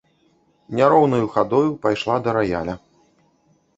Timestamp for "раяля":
2.39-2.75